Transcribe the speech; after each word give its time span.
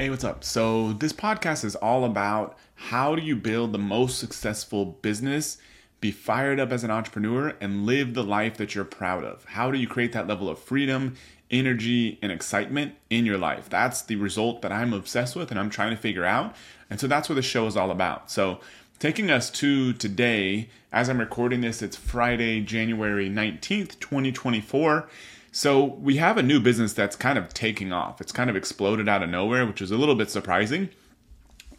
Hey, 0.00 0.08
what's 0.08 0.24
up? 0.24 0.44
So, 0.44 0.94
this 0.94 1.12
podcast 1.12 1.62
is 1.62 1.76
all 1.76 2.06
about 2.06 2.56
how 2.74 3.14
do 3.14 3.20
you 3.20 3.36
build 3.36 3.72
the 3.72 3.78
most 3.78 4.18
successful 4.18 4.86
business, 4.86 5.58
be 6.00 6.10
fired 6.10 6.58
up 6.58 6.72
as 6.72 6.82
an 6.82 6.90
entrepreneur, 6.90 7.54
and 7.60 7.84
live 7.84 8.14
the 8.14 8.24
life 8.24 8.56
that 8.56 8.74
you're 8.74 8.86
proud 8.86 9.24
of. 9.24 9.44
How 9.44 9.70
do 9.70 9.76
you 9.76 9.86
create 9.86 10.14
that 10.14 10.26
level 10.26 10.48
of 10.48 10.58
freedom, 10.58 11.16
energy, 11.50 12.18
and 12.22 12.32
excitement 12.32 12.94
in 13.10 13.26
your 13.26 13.36
life? 13.36 13.68
That's 13.68 14.00
the 14.00 14.16
result 14.16 14.62
that 14.62 14.72
I'm 14.72 14.94
obsessed 14.94 15.36
with 15.36 15.50
and 15.50 15.60
I'm 15.60 15.68
trying 15.68 15.94
to 15.94 16.00
figure 16.00 16.24
out. 16.24 16.56
And 16.88 16.98
so, 16.98 17.06
that's 17.06 17.28
what 17.28 17.34
the 17.34 17.42
show 17.42 17.66
is 17.66 17.76
all 17.76 17.90
about. 17.90 18.30
So, 18.30 18.60
taking 18.98 19.30
us 19.30 19.50
to 19.50 19.92
today, 19.92 20.70
as 20.90 21.10
I'm 21.10 21.20
recording 21.20 21.60
this, 21.60 21.82
it's 21.82 21.96
Friday, 21.98 22.62
January 22.62 23.28
19th, 23.28 24.00
2024. 24.00 25.10
So 25.52 25.84
we 25.84 26.16
have 26.16 26.38
a 26.38 26.42
new 26.42 26.60
business 26.60 26.92
that's 26.92 27.16
kind 27.16 27.36
of 27.36 27.52
taking 27.52 27.92
off. 27.92 28.20
It's 28.20 28.32
kind 28.32 28.48
of 28.48 28.56
exploded 28.56 29.08
out 29.08 29.22
of 29.22 29.30
nowhere, 29.30 29.66
which 29.66 29.82
is 29.82 29.90
a 29.90 29.96
little 29.96 30.14
bit 30.14 30.30
surprising. 30.30 30.90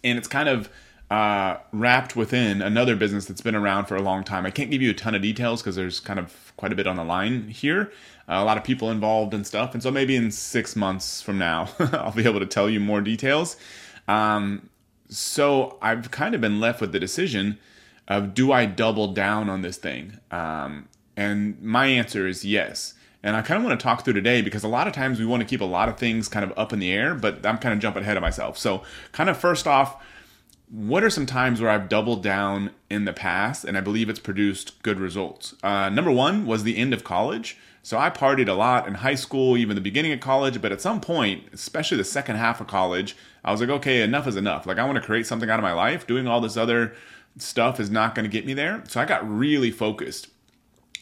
And 0.03 0.17
it's 0.17 0.27
kind 0.27 0.49
of 0.49 0.69
uh, 1.09 1.57
wrapped 1.71 2.15
within 2.15 2.61
another 2.61 2.95
business 2.95 3.25
that's 3.25 3.41
been 3.41 3.55
around 3.55 3.85
for 3.85 3.95
a 3.95 4.01
long 4.01 4.23
time. 4.23 4.45
I 4.45 4.49
can't 4.49 4.71
give 4.71 4.81
you 4.81 4.91
a 4.91 4.93
ton 4.93 5.15
of 5.15 5.21
details 5.21 5.61
because 5.61 5.75
there's 5.75 5.99
kind 5.99 6.19
of 6.19 6.53
quite 6.57 6.71
a 6.71 6.75
bit 6.75 6.87
on 6.87 6.95
the 6.95 7.03
line 7.03 7.47
here, 7.49 7.91
uh, 8.29 8.35
a 8.35 8.43
lot 8.43 8.57
of 8.57 8.63
people 8.63 8.89
involved 8.89 9.33
and 9.33 9.45
stuff. 9.45 9.73
And 9.73 9.83
so 9.83 9.91
maybe 9.91 10.15
in 10.15 10.31
six 10.31 10.75
months 10.75 11.21
from 11.21 11.37
now, 11.37 11.69
I'll 11.79 12.13
be 12.13 12.23
able 12.25 12.39
to 12.39 12.45
tell 12.45 12.69
you 12.69 12.79
more 12.79 13.01
details. 13.01 13.57
Um, 14.07 14.69
so 15.09 15.77
I've 15.81 16.11
kind 16.11 16.33
of 16.33 16.41
been 16.41 16.59
left 16.59 16.79
with 16.79 16.93
the 16.93 16.99
decision 16.99 17.57
of 18.07 18.33
do 18.33 18.51
I 18.51 18.65
double 18.65 19.13
down 19.13 19.49
on 19.49 19.61
this 19.61 19.77
thing? 19.77 20.17
Um, 20.31 20.87
and 21.17 21.61
my 21.61 21.87
answer 21.87 22.27
is 22.27 22.45
yes. 22.45 22.93
And 23.23 23.35
I 23.35 23.41
kind 23.41 23.59
of 23.59 23.67
want 23.67 23.79
to 23.79 23.83
talk 23.83 24.03
through 24.03 24.13
today 24.13 24.41
because 24.41 24.63
a 24.63 24.67
lot 24.67 24.87
of 24.87 24.93
times 24.93 25.19
we 25.19 25.25
want 25.25 25.41
to 25.41 25.47
keep 25.47 25.61
a 25.61 25.65
lot 25.65 25.89
of 25.89 25.97
things 25.97 26.27
kind 26.27 26.43
of 26.43 26.57
up 26.57 26.73
in 26.73 26.79
the 26.79 26.91
air, 26.91 27.13
but 27.13 27.45
I'm 27.45 27.57
kind 27.57 27.73
of 27.73 27.79
jumping 27.79 28.03
ahead 28.03 28.17
of 28.17 28.21
myself. 28.21 28.57
So, 28.57 28.83
kind 29.11 29.29
of 29.29 29.37
first 29.37 29.67
off, 29.67 30.03
what 30.69 31.03
are 31.03 31.09
some 31.09 31.25
times 31.25 31.59
where 31.59 31.69
I've 31.69 31.89
doubled 31.89 32.23
down 32.23 32.71
in 32.89 33.05
the 33.05 33.13
past 33.13 33.65
and 33.65 33.77
I 33.77 33.81
believe 33.81 34.09
it's 34.09 34.19
produced 34.19 34.81
good 34.83 34.99
results? 34.99 35.53
Uh, 35.61 35.89
number 35.89 36.11
one 36.11 36.45
was 36.45 36.63
the 36.63 36.77
end 36.77 36.93
of 36.93 37.03
college. 37.03 37.57
So 37.83 37.97
I 37.97 38.09
partied 38.09 38.47
a 38.47 38.53
lot 38.53 38.87
in 38.87 38.95
high 38.95 39.15
school, 39.15 39.57
even 39.57 39.75
the 39.75 39.81
beginning 39.81 40.13
of 40.13 40.19
college, 40.19 40.61
but 40.61 40.71
at 40.71 40.81
some 40.81 41.01
point, 41.01 41.45
especially 41.51 41.97
the 41.97 42.03
second 42.03 42.35
half 42.35 42.61
of 42.61 42.67
college, 42.67 43.17
I 43.43 43.51
was 43.51 43.59
like, 43.59 43.71
okay, 43.71 44.01
enough 44.01 44.27
is 44.27 44.35
enough. 44.35 44.67
Like, 44.67 44.77
I 44.77 44.85
want 44.85 44.97
to 44.97 45.01
create 45.01 45.25
something 45.25 45.49
out 45.49 45.59
of 45.59 45.63
my 45.63 45.73
life. 45.73 46.05
Doing 46.05 46.27
all 46.27 46.41
this 46.41 46.57
other 46.57 46.93
stuff 47.37 47.79
is 47.79 47.89
not 47.89 48.13
going 48.13 48.23
to 48.23 48.29
get 48.29 48.45
me 48.45 48.53
there. 48.53 48.83
So 48.87 49.01
I 49.01 49.05
got 49.05 49.27
really 49.27 49.71
focused. 49.71 50.27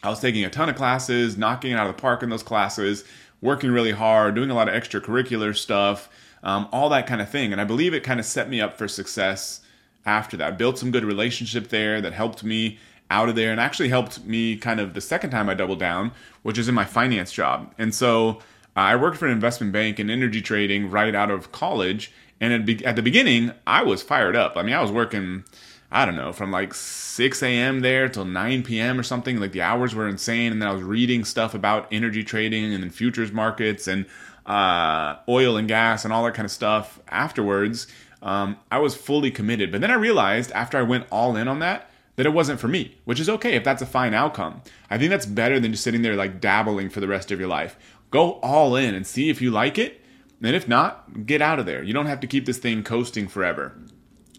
I 0.02 0.08
was 0.08 0.20
taking 0.20 0.44
a 0.44 0.50
ton 0.50 0.68
of 0.68 0.76
classes, 0.76 1.36
knocking 1.36 1.72
it 1.72 1.74
out 1.74 1.88
of 1.88 1.96
the 1.96 2.00
park 2.00 2.22
in 2.22 2.30
those 2.30 2.42
classes, 2.42 3.04
working 3.40 3.70
really 3.70 3.92
hard, 3.92 4.34
doing 4.34 4.50
a 4.50 4.54
lot 4.54 4.68
of 4.68 4.74
extracurricular 4.74 5.56
stuff, 5.56 6.08
um, 6.42 6.68
all 6.72 6.88
that 6.90 7.06
kind 7.06 7.20
of 7.20 7.28
thing. 7.28 7.52
And 7.52 7.60
I 7.60 7.64
believe 7.64 7.92
it 7.94 8.02
kind 8.02 8.20
of 8.20 8.26
set 8.26 8.48
me 8.48 8.60
up 8.60 8.78
for 8.78 8.88
success 8.88 9.60
after 10.06 10.36
that. 10.38 10.58
Built 10.58 10.78
some 10.78 10.90
good 10.90 11.04
relationship 11.04 11.68
there 11.68 12.00
that 12.00 12.12
helped 12.12 12.42
me 12.42 12.78
out 13.10 13.28
of 13.28 13.34
there 13.34 13.50
and 13.50 13.60
actually 13.60 13.88
helped 13.88 14.24
me 14.24 14.56
kind 14.56 14.80
of 14.80 14.94
the 14.94 15.00
second 15.00 15.30
time 15.30 15.48
I 15.48 15.54
doubled 15.54 15.80
down, 15.80 16.12
which 16.42 16.58
is 16.58 16.68
in 16.68 16.74
my 16.74 16.84
finance 16.84 17.32
job. 17.32 17.74
And 17.76 17.94
so 17.94 18.38
uh, 18.76 18.80
I 18.80 18.96
worked 18.96 19.18
for 19.18 19.26
an 19.26 19.32
investment 19.32 19.72
bank 19.72 19.98
in 19.98 20.08
energy 20.08 20.40
trading 20.40 20.90
right 20.90 21.14
out 21.14 21.30
of 21.30 21.52
college. 21.52 22.12
And 22.40 22.70
at 22.82 22.96
the 22.96 23.02
beginning, 23.02 23.52
I 23.66 23.82
was 23.82 24.02
fired 24.02 24.36
up. 24.36 24.56
I 24.56 24.62
mean, 24.62 24.74
I 24.74 24.80
was 24.80 24.90
working 24.90 25.44
I 25.92 26.06
don't 26.06 26.16
know, 26.16 26.32
from 26.32 26.52
like 26.52 26.72
6 26.72 27.42
a.m. 27.42 27.80
there 27.80 28.08
till 28.08 28.24
9 28.24 28.62
p.m. 28.62 28.98
or 28.98 29.02
something. 29.02 29.40
Like 29.40 29.52
the 29.52 29.62
hours 29.62 29.94
were 29.94 30.08
insane. 30.08 30.52
And 30.52 30.62
then 30.62 30.68
I 30.68 30.72
was 30.72 30.82
reading 30.82 31.24
stuff 31.24 31.54
about 31.54 31.88
energy 31.90 32.22
trading 32.22 32.72
and 32.72 32.82
then 32.82 32.90
futures 32.90 33.32
markets 33.32 33.88
and 33.88 34.06
uh, 34.46 35.16
oil 35.28 35.56
and 35.56 35.66
gas 35.66 36.04
and 36.04 36.12
all 36.12 36.24
that 36.24 36.34
kind 36.34 36.46
of 36.46 36.52
stuff 36.52 37.00
afterwards. 37.08 37.88
Um, 38.22 38.56
I 38.70 38.78
was 38.78 38.94
fully 38.94 39.30
committed. 39.30 39.72
But 39.72 39.80
then 39.80 39.90
I 39.90 39.94
realized 39.94 40.52
after 40.52 40.78
I 40.78 40.82
went 40.82 41.06
all 41.10 41.36
in 41.36 41.48
on 41.48 41.58
that, 41.58 41.90
that 42.16 42.26
it 42.26 42.30
wasn't 42.30 42.60
for 42.60 42.68
me, 42.68 42.98
which 43.04 43.18
is 43.18 43.28
okay 43.28 43.54
if 43.54 43.64
that's 43.64 43.82
a 43.82 43.86
fine 43.86 44.14
outcome. 44.14 44.62
I 44.90 44.98
think 44.98 45.10
that's 45.10 45.26
better 45.26 45.58
than 45.58 45.72
just 45.72 45.82
sitting 45.82 46.02
there 46.02 46.16
like 46.16 46.40
dabbling 46.40 46.90
for 46.90 47.00
the 47.00 47.08
rest 47.08 47.30
of 47.30 47.40
your 47.40 47.48
life. 47.48 47.76
Go 48.10 48.32
all 48.40 48.76
in 48.76 48.94
and 48.94 49.06
see 49.06 49.30
if 49.30 49.40
you 49.40 49.50
like 49.50 49.78
it. 49.78 50.00
And 50.42 50.54
if 50.54 50.68
not, 50.68 51.26
get 51.26 51.42
out 51.42 51.58
of 51.58 51.66
there. 51.66 51.82
You 51.82 51.92
don't 51.92 52.06
have 52.06 52.20
to 52.20 52.26
keep 52.26 52.46
this 52.46 52.58
thing 52.58 52.82
coasting 52.82 53.28
forever. 53.28 53.76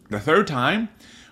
The 0.10 0.20
third 0.20 0.48
time, 0.48 0.90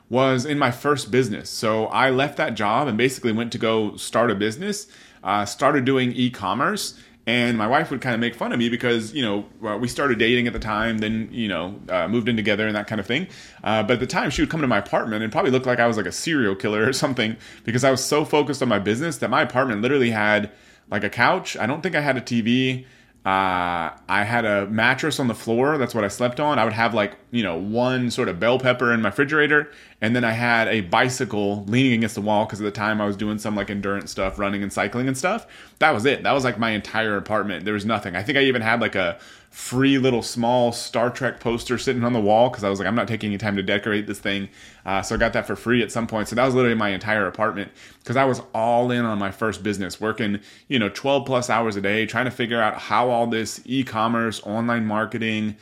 was 0.09 0.45
in 0.45 0.57
my 0.57 0.71
first 0.71 1.11
business. 1.11 1.49
So 1.49 1.85
I 1.87 2.09
left 2.09 2.37
that 2.37 2.55
job 2.55 2.87
and 2.87 2.97
basically 2.97 3.31
went 3.31 3.51
to 3.51 3.57
go 3.57 3.95
start 3.95 4.31
a 4.31 4.35
business, 4.35 4.87
uh, 5.23 5.45
started 5.45 5.85
doing 5.85 6.11
e 6.13 6.29
commerce. 6.29 6.99
And 7.27 7.59
my 7.59 7.67
wife 7.67 7.91
would 7.91 8.01
kind 8.01 8.15
of 8.15 8.19
make 8.19 8.33
fun 8.33 8.51
of 8.53 8.57
me 8.57 8.69
because, 8.69 9.13
you 9.13 9.21
know, 9.21 9.77
we 9.77 9.87
started 9.87 10.17
dating 10.17 10.47
at 10.47 10.53
the 10.53 10.59
time, 10.59 10.97
then, 10.97 11.29
you 11.31 11.47
know, 11.47 11.79
uh, 11.87 12.07
moved 12.07 12.27
in 12.27 12.35
together 12.35 12.65
and 12.65 12.75
that 12.75 12.87
kind 12.87 12.99
of 12.99 13.05
thing. 13.05 13.27
Uh, 13.63 13.83
but 13.83 13.93
at 13.93 13.99
the 13.99 14.07
time, 14.07 14.31
she 14.31 14.41
would 14.41 14.49
come 14.49 14.61
to 14.61 14.67
my 14.67 14.79
apartment 14.79 15.21
and 15.21 15.31
probably 15.31 15.51
look 15.51 15.67
like 15.67 15.79
I 15.79 15.85
was 15.85 15.95
like 15.95 16.07
a 16.07 16.11
serial 16.11 16.55
killer 16.55 16.87
or 16.87 16.93
something 17.05 17.37
because 17.65 17.83
I 17.83 17.91
was 17.91 18.03
so 18.03 18.25
focused 18.25 18.63
on 18.63 18.67
my 18.67 18.79
business 18.79 19.17
that 19.17 19.29
my 19.29 19.43
apartment 19.43 19.81
literally 19.81 20.09
had 20.09 20.49
like 20.89 21.03
a 21.03 21.09
couch. 21.09 21.55
I 21.55 21.67
don't 21.67 21.83
think 21.83 21.93
I 21.95 22.01
had 22.01 22.17
a 22.17 22.21
TV. 22.21 22.85
Uh, 23.25 23.91
I 24.07 24.23
had 24.23 24.45
a 24.45 24.65
mattress 24.67 25.19
on 25.19 25.27
the 25.27 25.35
floor. 25.35 25.77
That's 25.77 25.93
what 25.93 26.05
I 26.05 26.07
slept 26.07 26.39
on. 26.39 26.57
I 26.57 26.63
would 26.63 26.73
have 26.73 26.93
like, 26.93 27.17
you 27.31 27.43
know, 27.43 27.57
one 27.57 28.09
sort 28.11 28.29
of 28.29 28.39
bell 28.39 28.57
pepper 28.57 28.93
in 28.93 29.01
my 29.01 29.09
refrigerator. 29.09 29.71
And 29.99 30.15
then 30.15 30.23
I 30.23 30.31
had 30.31 30.69
a 30.69 30.81
bicycle 30.81 31.65
leaning 31.65 31.93
against 31.93 32.15
the 32.15 32.21
wall 32.21 32.45
because 32.45 32.61
at 32.61 32.63
the 32.63 32.71
time 32.71 33.01
I 33.01 33.05
was 33.05 33.17
doing 33.17 33.37
some 33.37 33.57
like 33.57 33.69
endurance 33.69 34.09
stuff, 34.11 34.39
running 34.39 34.63
and 34.63 34.71
cycling 34.71 35.07
and 35.07 35.17
stuff. 35.17 35.47
That 35.79 35.91
was 35.91 36.05
it. 36.05 36.23
That 36.23 36.31
was 36.31 36.45
like 36.45 36.57
my 36.57 36.71
entire 36.71 37.17
apartment. 37.17 37.65
There 37.65 37.73
was 37.73 37.85
nothing. 37.85 38.15
I 38.15 38.23
think 38.23 38.37
I 38.37 38.43
even 38.43 38.61
had 38.61 38.79
like 38.79 38.95
a 38.95 39.19
free 39.49 39.97
little 39.97 40.21
small 40.21 40.71
Star 40.71 41.09
Trek 41.09 41.39
poster 41.39 41.77
sitting 41.77 42.03
on 42.03 42.13
the 42.13 42.19
wall 42.19 42.49
because 42.49 42.63
I 42.63 42.69
was 42.69 42.79
like, 42.79 42.87
I'm 42.87 42.95
not 42.95 43.07
taking 43.07 43.29
any 43.31 43.37
time 43.37 43.55
to 43.55 43.63
decorate 43.63 44.05
this 44.05 44.19
thing. 44.19 44.49
Uh, 44.85 45.01
so 45.01 45.15
I 45.15 45.17
got 45.17 45.33
that 45.33 45.47
for 45.47 45.55
free 45.55 45.81
at 45.81 45.91
some 45.91 46.05
point. 46.05 46.27
So 46.27 46.35
that 46.35 46.45
was 46.45 46.53
literally 46.53 46.75
my 46.75 46.89
entire 46.89 47.25
apartment 47.25 47.71
because 47.99 48.15
I 48.15 48.25
was 48.25 48.41
all 48.53 48.91
in 48.91 49.05
on 49.05 49.17
my 49.17 49.31
first 49.31 49.63
business, 49.63 49.99
working, 49.99 50.39
you 50.67 50.77
know, 50.77 50.89
12 50.89 51.25
plus 51.25 51.49
hours 51.49 51.75
a 51.75 51.81
day, 51.81 52.05
trying 52.05 52.25
to 52.25 52.31
figure 52.31 52.61
out 52.61 52.77
how 52.77 53.09
all 53.09 53.25
this 53.25 53.61
e 53.65 53.83
commerce, 53.83 54.39
online 54.43 54.85
marketing, 54.85 55.55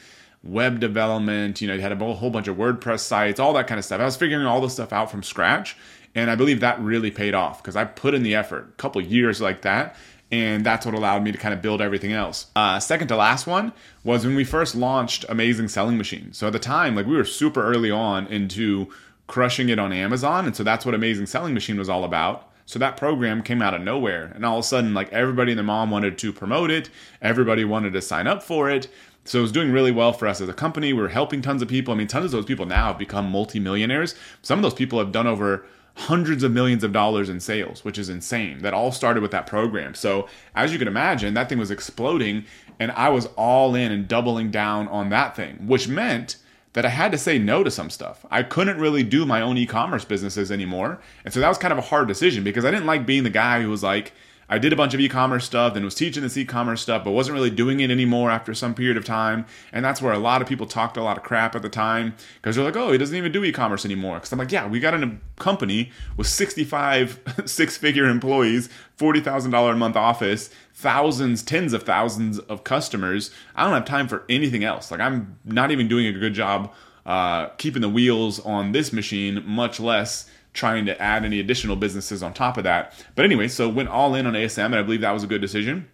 web 0.43 0.79
development, 0.79 1.61
you 1.61 1.67
know, 1.67 1.73
you 1.73 1.81
had 1.81 1.91
a 1.91 2.13
whole 2.13 2.29
bunch 2.29 2.47
of 2.47 2.57
WordPress 2.57 2.99
sites, 2.99 3.39
all 3.39 3.53
that 3.53 3.67
kind 3.67 3.79
of 3.79 3.85
stuff. 3.85 4.01
I 4.01 4.05
was 4.05 4.17
figuring 4.17 4.45
all 4.45 4.59
this 4.59 4.73
stuff 4.73 4.91
out 4.91 5.09
from 5.09 5.23
scratch. 5.23 5.77
And 6.15 6.31
I 6.31 6.35
believe 6.35 6.61
that 6.61 6.79
really 6.81 7.11
paid 7.11 7.35
off 7.35 7.61
because 7.61 7.75
I 7.75 7.85
put 7.85 8.15
in 8.15 8.23
the 8.23 8.33
effort, 8.33 8.69
a 8.69 8.81
couple 8.81 8.99
years 9.01 9.39
like 9.39 9.61
that 9.61 9.95
and 10.31 10.65
that's 10.65 10.85
what 10.85 10.95
allowed 10.95 11.23
me 11.23 11.31
to 11.31 11.37
kind 11.37 11.53
of 11.53 11.61
build 11.61 11.81
everything 11.81 12.11
else. 12.11 12.47
Uh, 12.55 12.79
second 12.79 13.07
to 13.07 13.15
last 13.15 13.47
one 13.47 13.71
was 14.03 14.25
when 14.25 14.35
we 14.35 14.43
first 14.43 14.75
launched 14.75 15.25
Amazing 15.29 15.69
Selling 15.69 15.97
Machine. 15.97 16.33
So 16.33 16.47
at 16.47 16.53
the 16.53 16.59
time, 16.59 16.95
like 16.95 17.05
we 17.05 17.15
were 17.15 17.23
super 17.23 17.63
early 17.63 17.91
on 17.91 18.27
into 18.27 18.89
crushing 19.27 19.69
it 19.69 19.79
on 19.79 19.93
Amazon, 19.93 20.45
and 20.45 20.55
so 20.55 20.63
that's 20.63 20.85
what 20.85 20.95
Amazing 20.95 21.27
Selling 21.27 21.53
Machine 21.53 21.77
was 21.77 21.89
all 21.89 22.03
about. 22.03 22.49
So 22.65 22.79
that 22.79 22.97
program 22.97 23.43
came 23.43 23.61
out 23.61 23.73
of 23.73 23.81
nowhere, 23.81 24.31
and 24.35 24.45
all 24.45 24.57
of 24.57 24.65
a 24.65 24.67
sudden, 24.67 24.93
like 24.93 25.11
everybody 25.13 25.53
and 25.53 25.57
their 25.57 25.65
mom 25.65 25.89
wanted 25.89 26.17
to 26.17 26.33
promote 26.33 26.69
it, 26.69 26.89
everybody 27.21 27.63
wanted 27.63 27.93
to 27.93 28.01
sign 28.01 28.27
up 28.27 28.43
for 28.43 28.69
it. 28.69 28.89
So 29.23 29.39
it 29.39 29.41
was 29.41 29.51
doing 29.51 29.71
really 29.71 29.91
well 29.91 30.13
for 30.13 30.27
us 30.27 30.39
as 30.39 30.47
a 30.47 30.53
company. 30.53 30.93
We 30.93 31.01
were 31.01 31.09
helping 31.09 31.41
tons 31.41 31.61
of 31.61 31.67
people. 31.67 31.93
I 31.93 31.97
mean, 31.97 32.07
tons 32.07 32.25
of 32.25 32.31
those 32.31 32.45
people 32.45 32.65
now 32.65 32.87
have 32.87 32.97
become 32.97 33.29
multimillionaires. 33.29 34.15
Some 34.41 34.59
of 34.59 34.63
those 34.63 34.73
people 34.73 34.99
have 34.99 35.11
done 35.11 35.27
over 35.27 35.65
hundreds 35.97 36.43
of 36.43 36.51
millions 36.51 36.83
of 36.83 36.93
dollars 36.93 37.27
in 37.27 37.39
sales, 37.39 37.83
which 37.83 37.97
is 37.97 38.07
insane. 38.07 38.59
That 38.59 38.73
all 38.73 38.91
started 38.91 39.21
with 39.21 39.31
that 39.31 39.47
program. 39.47 39.95
So, 39.95 40.27
as 40.55 40.71
you 40.71 40.77
can 40.77 40.87
imagine, 40.87 41.33
that 41.33 41.49
thing 41.49 41.57
was 41.57 41.71
exploding, 41.71 42.45
and 42.79 42.91
I 42.91 43.09
was 43.09 43.25
all 43.35 43.73
in 43.73 43.91
and 43.91 44.07
doubling 44.07 44.51
down 44.51 44.87
on 44.89 45.09
that 45.09 45.35
thing, 45.35 45.67
which 45.67 45.87
meant 45.87 46.37
that 46.73 46.85
I 46.85 46.89
had 46.89 47.11
to 47.13 47.17
say 47.17 47.39
no 47.39 47.63
to 47.63 47.71
some 47.71 47.89
stuff. 47.89 48.23
I 48.29 48.43
couldn't 48.43 48.79
really 48.79 49.01
do 49.01 49.25
my 49.25 49.41
own 49.41 49.57
e 49.57 49.65
commerce 49.65 50.05
businesses 50.05 50.51
anymore. 50.51 50.99
And 51.25 51.33
so 51.33 51.39
that 51.39 51.49
was 51.49 51.57
kind 51.57 51.71
of 51.71 51.79
a 51.79 51.81
hard 51.89 52.07
decision 52.07 52.43
because 52.43 52.65
I 52.65 52.69
didn't 52.69 52.85
like 52.85 53.07
being 53.07 53.23
the 53.23 53.31
guy 53.31 53.63
who 53.63 53.69
was 53.71 53.81
like, 53.81 54.13
I 54.49 54.59
did 54.59 54.71
a 54.71 54.75
bunch 54.77 54.93
of 54.93 54.99
e-commerce 54.99 55.45
stuff 55.45 55.75
and 55.75 55.83
was 55.83 55.95
teaching 55.95 56.23
this 56.23 56.37
e-commerce 56.37 56.81
stuff, 56.81 57.03
but 57.03 57.11
wasn't 57.11 57.35
really 57.35 57.49
doing 57.49 57.81
it 57.81 57.91
anymore 57.91 58.31
after 58.31 58.53
some 58.53 58.73
period 58.73 58.95
of 58.95 59.03
time. 59.03 59.45
And 59.73 59.83
that's 59.83 60.01
where 60.01 60.13
a 60.13 60.19
lot 60.19 60.41
of 60.41 60.47
people 60.47 60.65
talked 60.65 60.95
a 60.95 61.03
lot 61.03 61.17
of 61.17 61.23
crap 61.23 61.55
at 61.55 61.61
the 61.61 61.69
time 61.69 62.15
because 62.35 62.55
they're 62.55 62.63
like, 62.63 62.77
"Oh, 62.77 62.91
he 62.91 62.97
doesn't 62.97 63.15
even 63.15 63.31
do 63.31 63.43
e-commerce 63.43 63.83
anymore." 63.83 64.15
Because 64.15 64.31
I'm 64.31 64.39
like, 64.39 64.51
"Yeah, 64.51 64.67
we 64.67 64.79
got 64.79 64.93
a 64.93 65.17
company 65.37 65.91
with 66.15 66.27
65 66.27 67.19
six-figure 67.45 68.05
employees, 68.05 68.69
forty 68.95 69.19
thousand 69.19 69.51
dollar 69.51 69.73
a 69.73 69.75
month 69.75 69.97
office, 69.97 70.49
thousands, 70.73 71.43
tens 71.43 71.73
of 71.73 71.83
thousands 71.83 72.39
of 72.39 72.63
customers. 72.63 73.31
I 73.55 73.65
don't 73.65 73.73
have 73.73 73.85
time 73.85 74.07
for 74.07 74.23
anything 74.29 74.63
else. 74.63 74.91
Like 74.91 75.01
I'm 75.01 75.37
not 75.43 75.71
even 75.71 75.87
doing 75.87 76.07
a 76.07 76.13
good 76.13 76.33
job 76.33 76.73
uh, 77.05 77.47
keeping 77.57 77.81
the 77.81 77.89
wheels 77.89 78.39
on 78.39 78.71
this 78.71 78.93
machine, 78.93 79.43
much 79.45 79.79
less." 79.79 80.29
Trying 80.57 80.85
to 80.87 81.01
add 81.01 81.23
any 81.23 81.39
additional 81.39 81.75
businesses 81.75 82.21
on 82.21 82.33
top 82.33 82.57
of 82.57 82.63
that. 82.65 82.93
But 83.15 83.23
anyway, 83.23 83.47
so 83.47 83.69
went 83.69 83.89
all 83.89 84.15
in 84.15 84.25
on 84.25 84.33
ASM, 84.33 84.65
and 84.65 84.75
I 84.75 84.81
believe 84.81 85.01
that 85.01 85.11
was 85.11 85.23
a 85.23 85.27
good 85.27 85.39
decision. 85.39 85.87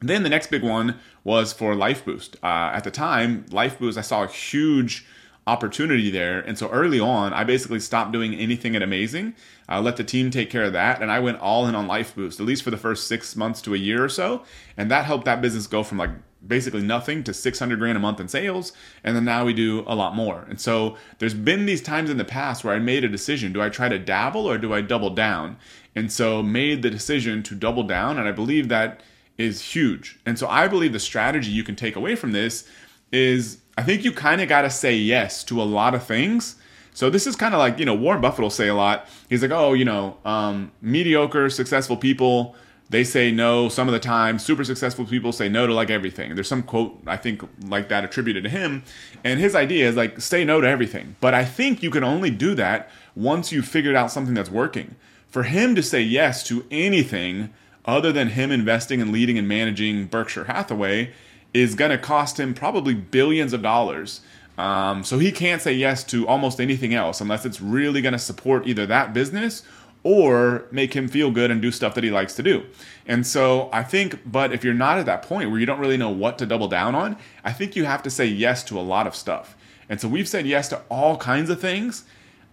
Then 0.00 0.24
the 0.24 0.28
next 0.28 0.48
big 0.48 0.62
one 0.62 0.98
was 1.22 1.52
for 1.52 1.74
LifeBoost. 1.74 2.36
Uh, 2.42 2.74
at 2.74 2.84
the 2.84 2.90
time, 2.90 3.44
LifeBoost, 3.48 3.96
I 3.96 4.02
saw 4.02 4.24
a 4.24 4.28
huge 4.28 5.06
opportunity 5.46 6.10
there. 6.10 6.40
And 6.40 6.58
so 6.58 6.68
early 6.70 7.00
on, 7.00 7.32
I 7.32 7.44
basically 7.44 7.80
stopped 7.80 8.12
doing 8.12 8.34
anything 8.34 8.74
at 8.74 8.82
Amazing. 8.82 9.34
I 9.68 9.78
let 9.78 9.96
the 9.96 10.04
team 10.04 10.30
take 10.30 10.50
care 10.50 10.64
of 10.64 10.72
that. 10.72 11.00
And 11.00 11.10
I 11.10 11.20
went 11.20 11.38
all 11.40 11.66
in 11.66 11.74
on 11.74 11.86
LifeBoost, 11.86 12.40
at 12.40 12.46
least 12.46 12.62
for 12.62 12.70
the 12.70 12.76
first 12.76 13.06
six 13.06 13.36
months 13.36 13.62
to 13.62 13.74
a 13.74 13.78
year 13.78 14.04
or 14.04 14.08
so. 14.08 14.42
And 14.76 14.90
that 14.90 15.04
helped 15.04 15.24
that 15.26 15.40
business 15.40 15.66
go 15.66 15.82
from 15.82 15.98
like 15.98 16.10
basically 16.46 16.82
nothing 16.82 17.22
to 17.24 17.34
600 17.34 17.78
grand 17.78 17.96
a 17.96 18.00
month 18.00 18.20
in 18.20 18.28
sales 18.28 18.72
and 19.02 19.16
then 19.16 19.24
now 19.24 19.44
we 19.44 19.52
do 19.52 19.84
a 19.86 19.94
lot 19.94 20.14
more. 20.14 20.44
And 20.48 20.60
so 20.60 20.96
there's 21.18 21.34
been 21.34 21.66
these 21.66 21.82
times 21.82 22.10
in 22.10 22.16
the 22.16 22.24
past 22.24 22.64
where 22.64 22.74
i 22.74 22.78
made 22.78 23.04
a 23.04 23.08
decision 23.08 23.52
do 23.52 23.62
i 23.62 23.68
try 23.68 23.88
to 23.88 23.98
dabble 23.98 24.48
or 24.48 24.58
do 24.58 24.72
i 24.74 24.80
double 24.80 25.10
down? 25.10 25.56
And 25.96 26.10
so 26.10 26.42
made 26.42 26.82
the 26.82 26.90
decision 26.90 27.42
to 27.44 27.54
double 27.54 27.82
down 27.82 28.18
and 28.18 28.28
i 28.28 28.32
believe 28.32 28.68
that 28.68 29.00
is 29.36 29.60
huge. 29.60 30.18
And 30.26 30.38
so 30.38 30.48
i 30.48 30.68
believe 30.68 30.92
the 30.92 31.00
strategy 31.00 31.50
you 31.50 31.64
can 31.64 31.76
take 31.76 31.96
away 31.96 32.16
from 32.16 32.32
this 32.32 32.68
is 33.12 33.58
i 33.78 33.82
think 33.82 34.04
you 34.04 34.12
kind 34.12 34.40
of 34.40 34.48
got 34.48 34.62
to 34.62 34.70
say 34.70 34.94
yes 34.94 35.44
to 35.44 35.60
a 35.60 35.64
lot 35.64 35.94
of 35.94 36.04
things. 36.04 36.56
So 36.96 37.10
this 37.10 37.26
is 37.26 37.34
kind 37.34 37.54
of 37.54 37.58
like 37.58 37.78
you 37.78 37.84
know 37.84 37.94
warren 37.94 38.20
buffett 38.20 38.42
will 38.42 38.50
say 38.50 38.68
a 38.68 38.74
lot. 38.74 39.08
He's 39.28 39.42
like 39.42 39.50
oh 39.50 39.72
you 39.72 39.84
know 39.84 40.18
um, 40.24 40.72
mediocre 40.80 41.48
successful 41.50 41.96
people 41.96 42.56
they 42.90 43.04
say 43.04 43.30
no 43.30 43.68
some 43.68 43.88
of 43.88 43.92
the 43.92 44.00
time. 44.00 44.38
Super 44.38 44.64
successful 44.64 45.04
people 45.04 45.32
say 45.32 45.48
no 45.48 45.66
to 45.66 45.74
like 45.74 45.90
everything. 45.90 46.34
There's 46.34 46.48
some 46.48 46.62
quote 46.62 47.00
I 47.06 47.16
think 47.16 47.42
like 47.66 47.88
that 47.88 48.04
attributed 48.04 48.44
to 48.44 48.50
him, 48.50 48.84
and 49.22 49.40
his 49.40 49.54
idea 49.54 49.88
is 49.88 49.96
like 49.96 50.20
say 50.20 50.44
no 50.44 50.60
to 50.60 50.68
everything. 50.68 51.16
But 51.20 51.34
I 51.34 51.44
think 51.44 51.82
you 51.82 51.90
can 51.90 52.04
only 52.04 52.30
do 52.30 52.54
that 52.54 52.90
once 53.16 53.52
you've 53.52 53.68
figured 53.68 53.96
out 53.96 54.10
something 54.10 54.34
that's 54.34 54.50
working. 54.50 54.96
For 55.28 55.44
him 55.44 55.74
to 55.74 55.82
say 55.82 56.00
yes 56.00 56.44
to 56.44 56.64
anything 56.70 57.52
other 57.84 58.12
than 58.12 58.28
him 58.28 58.50
investing 58.50 59.00
and 59.00 59.12
leading 59.12 59.36
and 59.38 59.48
managing 59.48 60.06
Berkshire 60.06 60.44
Hathaway 60.44 61.12
is 61.52 61.74
going 61.74 61.90
to 61.90 61.98
cost 61.98 62.38
him 62.38 62.54
probably 62.54 62.94
billions 62.94 63.52
of 63.52 63.62
dollars. 63.62 64.20
Um, 64.56 65.02
so 65.02 65.18
he 65.18 65.32
can't 65.32 65.60
say 65.60 65.72
yes 65.72 66.04
to 66.04 66.28
almost 66.28 66.60
anything 66.60 66.94
else 66.94 67.20
unless 67.20 67.44
it's 67.44 67.60
really 67.60 68.00
going 68.00 68.12
to 68.12 68.18
support 68.18 68.66
either 68.66 68.86
that 68.86 69.12
business 69.12 69.62
or 70.04 70.66
make 70.70 70.94
him 70.94 71.08
feel 71.08 71.30
good 71.30 71.50
and 71.50 71.60
do 71.60 71.72
stuff 71.72 71.94
that 71.94 72.04
he 72.04 72.10
likes 72.10 72.34
to 72.36 72.42
do. 72.42 72.62
And 73.06 73.26
so 73.26 73.70
I 73.72 73.82
think, 73.82 74.20
but 74.30 74.52
if 74.52 74.62
you're 74.62 74.74
not 74.74 74.98
at 74.98 75.06
that 75.06 75.22
point 75.22 75.50
where 75.50 75.58
you 75.58 75.66
don't 75.66 75.80
really 75.80 75.96
know 75.96 76.10
what 76.10 76.38
to 76.38 76.46
double 76.46 76.68
down 76.68 76.94
on, 76.94 77.16
I 77.42 77.52
think 77.52 77.74
you 77.74 77.84
have 77.86 78.02
to 78.04 78.10
say 78.10 78.26
yes 78.26 78.62
to 78.64 78.78
a 78.78 78.82
lot 78.82 79.06
of 79.06 79.16
stuff. 79.16 79.56
And 79.88 80.00
so 80.00 80.06
we've 80.06 80.28
said 80.28 80.46
yes 80.46 80.68
to 80.68 80.82
all 80.90 81.16
kinds 81.16 81.50
of 81.50 81.60
things. 81.60 82.04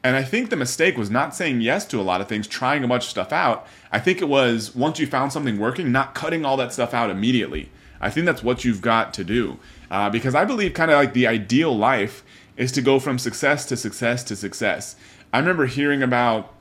And 0.03 0.15
I 0.15 0.24
think 0.24 0.50
the 0.50 0.56
mistake 0.56 0.98
was 0.98 1.12
not 1.12 1.36
saying 1.36 1.62
yes 1.62 1.86
to 1.88 2.00
a 2.00 2.01
lot 2.01 2.21
of 2.21 2.27
things, 2.27 2.48
trying 2.48 2.83
a 2.83 2.88
bunch 2.88 3.03
of 3.03 3.09
stuff 3.09 3.31
out. 3.31 3.68
I 3.92 4.00
think 4.00 4.21
it 4.21 4.30
was 4.30 4.74
once 4.74 4.97
you 4.97 5.06
found 5.06 5.31
something 5.31 5.59
working, 5.59 5.92
not 5.92 6.15
cutting 6.15 6.44
all 6.45 6.57
that 6.57 6.74
stuff 6.74 6.94
out 6.94 7.09
immediately. 7.09 7.69
I 8.00 8.09
think 8.09 8.25
that's 8.25 8.42
what 8.42 8.65
you've 8.65 8.81
got 8.81 9.13
to 9.15 9.24
do. 9.24 9.59
Uh, 9.92 10.09
because 10.09 10.33
I 10.33 10.45
believe 10.45 10.74
kind 10.74 10.89
of 10.89 10.97
like 10.97 11.13
the 11.13 11.27
ideal 11.27 11.77
life 11.77 12.24
is 12.57 12.71
to 12.71 12.81
go 12.81 13.00
from 13.00 13.19
success 13.19 13.65
to 13.68 13.77
success 13.77 14.24
to 14.24 14.36
success. 14.36 14.95
I 15.31 15.39
remember 15.39 15.68
hearing 15.68 16.01
about 16.01 16.51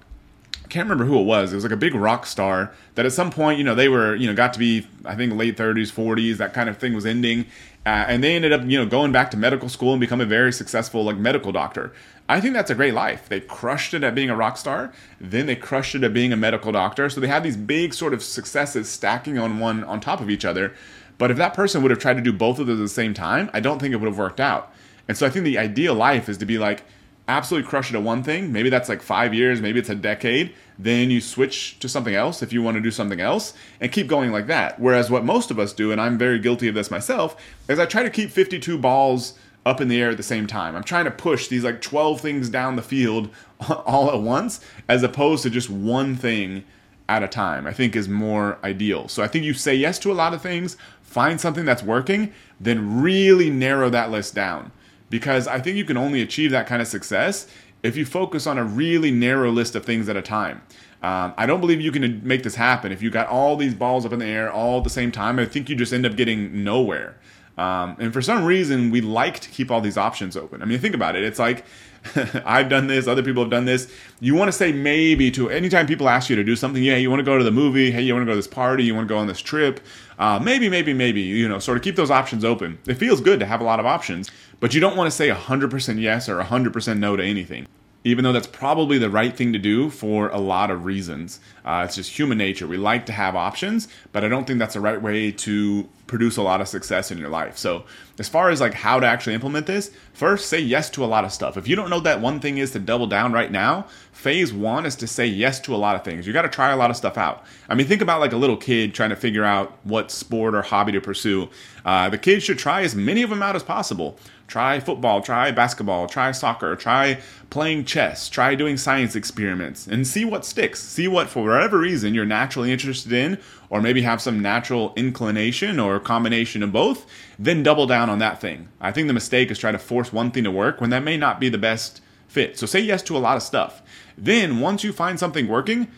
can't 0.70 0.88
remember 0.88 1.04
who 1.04 1.18
it 1.18 1.24
was. 1.24 1.52
It 1.52 1.56
was 1.56 1.64
like 1.64 1.72
a 1.72 1.76
big 1.76 1.94
rock 1.94 2.24
star 2.24 2.72
that 2.94 3.04
at 3.04 3.12
some 3.12 3.30
point, 3.30 3.58
you 3.58 3.64
know, 3.64 3.74
they 3.74 3.88
were, 3.88 4.14
you 4.14 4.26
know, 4.26 4.34
got 4.34 4.52
to 4.54 4.58
be, 4.58 4.86
I 5.04 5.14
think, 5.16 5.34
late 5.34 5.56
30s, 5.56 5.92
40s, 5.92 6.36
that 6.38 6.54
kind 6.54 6.68
of 6.68 6.78
thing 6.78 6.94
was 6.94 7.04
ending. 7.04 7.46
Uh, 7.84 8.04
and 8.08 8.22
they 8.22 8.36
ended 8.36 8.52
up, 8.52 8.62
you 8.64 8.78
know, 8.78 8.86
going 8.86 9.10
back 9.10 9.30
to 9.32 9.36
medical 9.36 9.68
school 9.68 9.92
and 9.92 10.00
become 10.00 10.20
a 10.20 10.26
very 10.26 10.52
successful, 10.52 11.04
like, 11.04 11.16
medical 11.16 11.50
doctor. 11.50 11.92
I 12.28 12.40
think 12.40 12.54
that's 12.54 12.70
a 12.70 12.74
great 12.76 12.94
life. 12.94 13.28
They 13.28 13.40
crushed 13.40 13.92
it 13.92 14.04
at 14.04 14.14
being 14.14 14.30
a 14.30 14.36
rock 14.36 14.56
star, 14.56 14.92
then 15.20 15.46
they 15.46 15.56
crushed 15.56 15.96
it 15.96 16.04
at 16.04 16.14
being 16.14 16.32
a 16.32 16.36
medical 16.36 16.70
doctor. 16.70 17.10
So 17.10 17.20
they 17.20 17.26
had 17.26 17.42
these 17.42 17.56
big 17.56 17.92
sort 17.92 18.14
of 18.14 18.22
successes 18.22 18.88
stacking 18.88 19.38
on 19.38 19.58
one 19.58 19.82
on 19.84 20.00
top 20.00 20.20
of 20.20 20.30
each 20.30 20.44
other. 20.44 20.72
But 21.18 21.30
if 21.30 21.36
that 21.38 21.54
person 21.54 21.82
would 21.82 21.90
have 21.90 21.98
tried 21.98 22.14
to 22.14 22.22
do 22.22 22.32
both 22.32 22.60
of 22.60 22.68
those 22.68 22.78
at 22.78 22.82
the 22.82 22.88
same 22.88 23.12
time, 23.12 23.50
I 23.52 23.60
don't 23.60 23.80
think 23.80 23.92
it 23.92 23.96
would 23.96 24.08
have 24.08 24.16
worked 24.16 24.40
out. 24.40 24.72
And 25.08 25.18
so 25.18 25.26
I 25.26 25.30
think 25.30 25.44
the 25.44 25.58
ideal 25.58 25.94
life 25.94 26.28
is 26.28 26.38
to 26.38 26.46
be 26.46 26.56
like, 26.56 26.84
absolutely 27.30 27.68
crush 27.68 27.90
it 27.90 27.96
at 27.96 28.02
one 28.02 28.22
thing, 28.22 28.52
maybe 28.52 28.70
that's 28.70 28.88
like 28.88 29.02
five 29.02 29.32
years, 29.32 29.60
maybe 29.60 29.78
it's 29.78 29.88
a 29.88 29.94
decade, 29.94 30.54
then 30.78 31.10
you 31.10 31.20
switch 31.20 31.78
to 31.78 31.88
something 31.88 32.14
else 32.14 32.42
if 32.42 32.52
you 32.52 32.62
want 32.62 32.76
to 32.76 32.80
do 32.80 32.90
something 32.90 33.20
else 33.20 33.54
and 33.80 33.92
keep 33.92 34.06
going 34.06 34.32
like 34.32 34.46
that. 34.46 34.78
Whereas 34.80 35.10
what 35.10 35.24
most 35.24 35.50
of 35.50 35.58
us 35.58 35.72
do, 35.72 35.92
and 35.92 36.00
I'm 36.00 36.18
very 36.18 36.38
guilty 36.38 36.68
of 36.68 36.74
this 36.74 36.90
myself, 36.90 37.36
is 37.68 37.78
I 37.78 37.86
try 37.86 38.02
to 38.02 38.10
keep 38.10 38.30
52 38.30 38.78
balls 38.78 39.34
up 39.66 39.80
in 39.80 39.88
the 39.88 40.00
air 40.00 40.10
at 40.10 40.16
the 40.16 40.22
same 40.22 40.46
time. 40.46 40.74
I'm 40.74 40.82
trying 40.82 41.04
to 41.04 41.10
push 41.10 41.48
these 41.48 41.64
like 41.64 41.80
12 41.80 42.20
things 42.20 42.48
down 42.48 42.76
the 42.76 42.82
field 42.82 43.30
all 43.68 44.10
at 44.10 44.20
once 44.20 44.60
as 44.88 45.02
opposed 45.02 45.42
to 45.42 45.50
just 45.50 45.70
one 45.70 46.16
thing 46.16 46.64
at 47.08 47.22
a 47.22 47.28
time. 47.28 47.66
I 47.66 47.72
think 47.72 47.94
is 47.94 48.08
more 48.08 48.58
ideal. 48.64 49.08
So 49.08 49.22
I 49.22 49.28
think 49.28 49.44
you 49.44 49.52
say 49.52 49.74
yes 49.74 49.98
to 50.00 50.12
a 50.12 50.14
lot 50.14 50.32
of 50.32 50.40
things, 50.40 50.76
find 51.02 51.40
something 51.40 51.64
that's 51.64 51.82
working, 51.82 52.32
then 52.58 53.02
really 53.02 53.50
narrow 53.50 53.90
that 53.90 54.10
list 54.10 54.34
down 54.34 54.72
because 55.10 55.46
I 55.46 55.60
think 55.60 55.76
you 55.76 55.84
can 55.84 55.96
only 55.96 56.22
achieve 56.22 56.50
that 56.52 56.66
kind 56.66 56.80
of 56.80 56.88
success 56.88 57.46
if 57.82 57.96
you 57.96 58.04
focus 58.04 58.46
on 58.46 58.58
a 58.58 58.64
really 58.64 59.10
narrow 59.10 59.50
list 59.50 59.74
of 59.74 59.84
things 59.84 60.08
at 60.08 60.16
a 60.16 60.22
time. 60.22 60.62
Um, 61.02 61.32
I 61.36 61.46
don't 61.46 61.60
believe 61.60 61.80
you 61.80 61.92
can 61.92 62.26
make 62.26 62.42
this 62.42 62.54
happen 62.54 62.92
if 62.92 63.02
you 63.02 63.10
got 63.10 63.26
all 63.28 63.56
these 63.56 63.74
balls 63.74 64.04
up 64.04 64.12
in 64.12 64.18
the 64.18 64.26
air 64.26 64.52
all 64.52 64.78
at 64.78 64.84
the 64.84 64.90
same 64.90 65.10
time. 65.10 65.38
I 65.38 65.46
think 65.46 65.68
you 65.68 65.76
just 65.76 65.92
end 65.92 66.06
up 66.06 66.16
getting 66.16 66.62
nowhere. 66.62 67.18
Um, 67.56 67.96
and 67.98 68.12
for 68.12 68.22
some 68.22 68.44
reason, 68.44 68.90
we 68.90 69.00
like 69.00 69.40
to 69.40 69.48
keep 69.48 69.70
all 69.70 69.80
these 69.80 69.96
options 69.98 70.36
open. 70.36 70.62
I 70.62 70.66
mean, 70.66 70.78
think 70.78 70.94
about 70.94 71.16
it. 71.16 71.24
It's 71.24 71.38
like 71.38 71.64
I've 72.44 72.68
done 72.68 72.86
this, 72.86 73.06
other 73.06 73.22
people 73.22 73.42
have 73.42 73.50
done 73.50 73.64
this. 73.64 73.92
You 74.20 74.34
want 74.34 74.48
to 74.48 74.52
say 74.52 74.72
maybe 74.72 75.30
to 75.32 75.50
anytime 75.50 75.86
people 75.86 76.08
ask 76.08 76.30
you 76.30 76.36
to 76.36 76.44
do 76.44 76.56
something, 76.56 76.82
yeah, 76.82 76.96
you 76.96 77.10
want 77.10 77.20
to 77.20 77.24
go 77.24 77.36
to 77.36 77.44
the 77.44 77.50
movie, 77.50 77.90
hey, 77.90 78.02
you 78.02 78.14
want 78.14 78.22
to 78.22 78.26
go 78.26 78.32
to 78.32 78.36
this 78.36 78.46
party, 78.46 78.84
you 78.84 78.94
want 78.94 79.06
to 79.06 79.12
go 79.12 79.18
on 79.18 79.26
this 79.26 79.40
trip, 79.40 79.80
uh, 80.18 80.38
maybe, 80.42 80.68
maybe, 80.68 80.92
maybe, 80.92 81.20
you 81.20 81.48
know, 81.48 81.58
sort 81.58 81.76
of 81.76 81.84
keep 81.84 81.96
those 81.96 82.10
options 82.10 82.44
open. 82.44 82.78
It 82.86 82.94
feels 82.94 83.20
good 83.20 83.40
to 83.40 83.46
have 83.46 83.60
a 83.60 83.64
lot 83.64 83.80
of 83.80 83.86
options, 83.86 84.30
but 84.60 84.74
you 84.74 84.80
don't 84.80 84.96
want 84.96 85.10
to 85.10 85.16
say 85.16 85.28
100% 85.28 86.00
yes 86.00 86.28
or 86.28 86.42
100% 86.42 86.98
no 86.98 87.16
to 87.16 87.22
anything 87.22 87.66
even 88.02 88.24
though 88.24 88.32
that's 88.32 88.46
probably 88.46 88.98
the 88.98 89.10
right 89.10 89.36
thing 89.36 89.52
to 89.52 89.58
do 89.58 89.90
for 89.90 90.28
a 90.28 90.38
lot 90.38 90.70
of 90.70 90.84
reasons. 90.84 91.38
Uh, 91.64 91.82
it's 91.86 91.96
just 91.96 92.18
human 92.18 92.38
nature. 92.38 92.66
We 92.66 92.78
like 92.78 93.06
to 93.06 93.12
have 93.12 93.36
options, 93.36 93.88
but 94.12 94.24
I 94.24 94.28
don't 94.28 94.46
think 94.46 94.58
that's 94.58 94.74
the 94.74 94.80
right 94.80 95.00
way 95.00 95.30
to 95.32 95.88
produce 96.06 96.36
a 96.36 96.42
lot 96.42 96.60
of 96.60 96.68
success 96.68 97.10
in 97.10 97.18
your 97.18 97.28
life. 97.28 97.58
So, 97.58 97.84
as 98.18 98.28
far 98.28 98.50
as 98.50 98.60
like 98.60 98.74
how 98.74 99.00
to 99.00 99.06
actually 99.06 99.34
implement 99.34 99.66
this, 99.66 99.90
first 100.12 100.48
say 100.48 100.60
yes 100.60 100.90
to 100.90 101.04
a 101.04 101.06
lot 101.06 101.24
of 101.24 101.32
stuff. 101.32 101.56
If 101.56 101.68
you 101.68 101.76
don't 101.76 101.90
know 101.90 102.00
that 102.00 102.20
one 102.20 102.40
thing 102.40 102.58
is 102.58 102.72
to 102.72 102.78
double 102.78 103.06
down 103.06 103.32
right 103.32 103.50
now, 103.50 103.86
phase 104.12 104.52
one 104.52 104.86
is 104.86 104.96
to 104.96 105.06
say 105.06 105.26
yes 105.26 105.60
to 105.60 105.74
a 105.74 105.76
lot 105.78 105.96
of 105.96 106.04
things. 106.04 106.26
You 106.26 106.32
got 106.32 106.42
to 106.42 106.48
try 106.48 106.70
a 106.72 106.76
lot 106.76 106.90
of 106.90 106.96
stuff 106.96 107.16
out. 107.16 107.44
I 107.68 107.74
mean, 107.74 107.86
think 107.86 108.02
about 108.02 108.20
like 108.20 108.32
a 108.32 108.36
little 108.36 108.56
kid 108.56 108.94
trying 108.94 109.10
to 109.10 109.16
figure 109.16 109.44
out 109.44 109.78
what 109.84 110.10
sport 110.10 110.54
or 110.54 110.62
hobby 110.62 110.92
to 110.92 111.00
pursue. 111.00 111.48
Uh, 111.84 112.08
the 112.10 112.18
kid 112.18 112.42
should 112.42 112.58
try 112.58 112.82
as 112.82 112.94
many 112.94 113.22
of 113.22 113.30
them 113.30 113.42
out 113.42 113.56
as 113.56 113.62
possible. 113.62 114.18
Try 114.46 114.80
football, 114.80 115.22
try 115.22 115.52
basketball, 115.52 116.08
try 116.08 116.32
soccer, 116.32 116.74
try 116.74 117.20
playing 117.50 117.84
chess, 117.84 118.28
try 118.28 118.56
doing 118.56 118.76
science 118.76 119.14
experiments, 119.14 119.86
and 119.86 120.04
see 120.04 120.24
what 120.24 120.44
sticks. 120.44 120.82
See 120.82 121.06
what, 121.06 121.28
for 121.28 121.44
whatever 121.44 121.78
reason, 121.78 122.14
you're 122.14 122.26
naturally 122.26 122.72
interested 122.72 123.12
in, 123.12 123.38
or 123.68 123.80
maybe 123.80 124.02
have 124.02 124.20
some 124.20 124.40
natural 124.42 124.92
inclination 124.96 125.78
or 125.78 126.00
combination 126.00 126.64
of 126.64 126.72
both, 126.72 127.06
then 127.38 127.62
double 127.62 127.86
down 127.86 128.10
on 128.10 128.18
that 128.18 128.40
thing. 128.40 128.68
I 128.80 128.90
think 128.90 129.06
the 129.06 129.14
mistake 129.14 129.52
is 129.52 129.58
trying 129.58 129.74
to 129.74 129.78
force 129.78 130.12
one 130.12 130.32
thing 130.32 130.42
to 130.44 130.50
work 130.50 130.80
when 130.80 130.90
that 130.90 131.04
may 131.04 131.16
not 131.16 131.38
be 131.38 131.48
the 131.48 131.56
best 131.56 132.02
fit. 132.30 132.56
So 132.58 132.64
say 132.64 132.80
yes 132.80 133.02
to 133.02 133.16
a 133.16 133.18
lot 133.18 133.36
of 133.36 133.42
stuff. 133.42 133.82
Then, 134.16 134.60
once 134.60 134.84
you 134.84 134.92
find 134.92 135.18
something 135.18 135.48
working, 135.48 135.88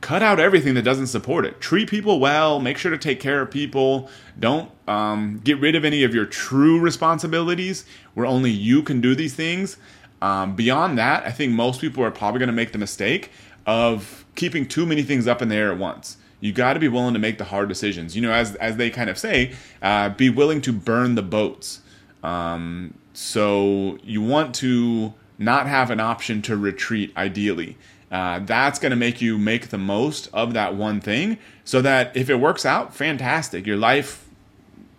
cut 0.00 0.22
out 0.22 0.40
everything 0.40 0.74
that 0.74 0.82
doesn't 0.82 1.06
support 1.06 1.44
it. 1.44 1.60
Treat 1.60 1.88
people 1.88 2.18
well. 2.18 2.60
Make 2.60 2.78
sure 2.78 2.90
to 2.90 2.98
take 2.98 3.20
care 3.20 3.40
of 3.40 3.50
people. 3.50 4.10
Don't 4.38 4.70
um, 4.88 5.40
get 5.44 5.60
rid 5.60 5.74
of 5.74 5.84
any 5.84 6.02
of 6.02 6.14
your 6.14 6.26
true 6.26 6.80
responsibilities 6.80 7.84
where 8.14 8.26
only 8.26 8.50
you 8.50 8.82
can 8.82 9.00
do 9.00 9.14
these 9.14 9.34
things. 9.34 9.76
Um, 10.20 10.56
beyond 10.56 10.98
that, 10.98 11.24
I 11.24 11.30
think 11.30 11.52
most 11.52 11.80
people 11.80 12.02
are 12.02 12.10
probably 12.10 12.40
going 12.40 12.48
to 12.48 12.54
make 12.54 12.72
the 12.72 12.78
mistake 12.78 13.30
of 13.66 14.24
keeping 14.34 14.66
too 14.66 14.84
many 14.84 15.02
things 15.02 15.28
up 15.28 15.42
in 15.42 15.48
the 15.48 15.54
air 15.54 15.70
at 15.70 15.78
once. 15.78 16.16
You 16.40 16.52
got 16.52 16.74
to 16.74 16.80
be 16.80 16.88
willing 16.88 17.14
to 17.14 17.20
make 17.20 17.38
the 17.38 17.44
hard 17.44 17.68
decisions. 17.68 18.16
You 18.16 18.22
know, 18.22 18.32
as 18.32 18.54
as 18.56 18.76
they 18.76 18.90
kind 18.90 19.10
of 19.10 19.18
say, 19.18 19.54
uh, 19.82 20.08
be 20.10 20.30
willing 20.30 20.60
to 20.62 20.72
burn 20.72 21.14
the 21.14 21.22
boats. 21.22 21.80
Um, 22.22 22.94
so 23.12 23.98
you 24.02 24.22
want 24.22 24.54
to 24.56 25.14
not 25.38 25.66
have 25.66 25.90
an 25.90 26.00
option 26.00 26.42
to 26.42 26.56
retreat, 26.56 27.12
ideally. 27.16 27.76
Uh, 28.10 28.40
that's 28.40 28.78
going 28.78 28.90
to 28.90 28.96
make 28.96 29.20
you 29.20 29.38
make 29.38 29.68
the 29.68 29.78
most 29.78 30.28
of 30.32 30.54
that 30.54 30.74
one 30.74 31.00
thing 31.00 31.38
so 31.64 31.82
that 31.82 32.16
if 32.16 32.30
it 32.30 32.36
works 32.36 32.64
out, 32.64 32.94
fantastic. 32.94 33.66
Your 33.66 33.76
life 33.76 34.28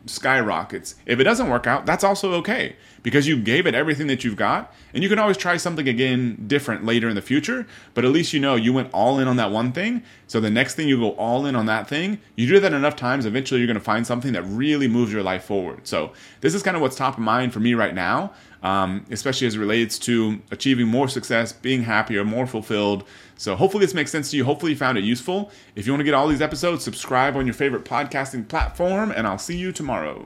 skyrockets. 0.05 0.95
If 1.05 1.19
it 1.19 1.23
doesn't 1.23 1.49
work 1.49 1.67
out, 1.67 1.85
that's 1.85 2.03
also 2.03 2.33
okay 2.35 2.75
because 3.03 3.27
you 3.27 3.41
gave 3.41 3.65
it 3.65 3.75
everything 3.75 4.07
that 4.07 4.23
you've 4.23 4.35
got 4.35 4.73
and 4.93 5.03
you 5.03 5.09
can 5.09 5.19
always 5.19 5.37
try 5.37 5.57
something 5.57 5.87
again 5.87 6.43
different 6.47 6.85
later 6.85 7.07
in 7.07 7.15
the 7.15 7.21
future, 7.21 7.65
but 7.93 8.03
at 8.03 8.11
least 8.11 8.33
you 8.33 8.39
know 8.39 8.55
you 8.55 8.73
went 8.73 8.91
all 8.93 9.19
in 9.19 9.27
on 9.27 9.37
that 9.37 9.51
one 9.51 9.71
thing. 9.71 10.03
So 10.27 10.39
the 10.39 10.49
next 10.49 10.75
thing 10.75 10.87
you 10.87 10.99
go 10.99 11.11
all 11.11 11.45
in 11.45 11.55
on 11.55 11.65
that 11.67 11.87
thing, 11.87 12.19
you 12.35 12.47
do 12.47 12.59
that 12.59 12.73
enough 12.73 12.95
times, 12.95 13.25
eventually 13.25 13.59
you're 13.59 13.67
going 13.67 13.75
to 13.75 13.83
find 13.83 14.05
something 14.05 14.33
that 14.33 14.43
really 14.43 14.87
moves 14.87 15.13
your 15.13 15.23
life 15.23 15.43
forward. 15.43 15.87
So 15.87 16.13
this 16.41 16.53
is 16.53 16.63
kind 16.63 16.75
of 16.75 16.81
what's 16.81 16.95
top 16.95 17.15
of 17.15 17.19
mind 17.19 17.53
for 17.53 17.59
me 17.59 17.73
right 17.73 17.93
now, 17.93 18.33
um, 18.63 19.05
especially 19.11 19.47
as 19.47 19.55
it 19.55 19.59
relates 19.59 19.97
to 19.99 20.39
achieving 20.51 20.87
more 20.87 21.07
success, 21.07 21.53
being 21.53 21.83
happier, 21.83 22.23
more 22.25 22.47
fulfilled. 22.47 23.03
So 23.37 23.55
hopefully 23.55 23.85
this 23.85 23.93
makes 23.93 24.11
sense 24.11 24.31
to 24.31 24.37
you. 24.37 24.43
Hopefully 24.45 24.73
you 24.73 24.77
found 24.77 24.97
it 24.97 25.03
useful. 25.03 25.51
If 25.75 25.85
you 25.85 25.93
want 25.93 26.01
to 26.01 26.05
get 26.05 26.13
all 26.13 26.27
these 26.27 26.41
episodes, 26.41 26.83
subscribe 26.83 27.35
on 27.35 27.45
your 27.45 27.53
favorite 27.53 27.85
podcasting 27.85 28.47
platform, 28.47 29.11
and 29.11 29.25
I'll 29.25 29.37
see 29.37 29.57
you 29.57 29.71
tomorrow. 29.71 30.17